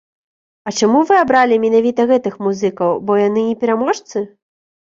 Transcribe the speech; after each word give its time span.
А 0.71 0.71
чаму 0.79 1.01
вы 1.09 1.19
абралі 1.23 1.59
менавіта 1.67 2.01
гэтых 2.13 2.41
музыкаў, 2.47 2.91
бо 3.09 3.21
яны 3.27 3.47
не 3.53 3.61
пераможцы? 3.63 4.27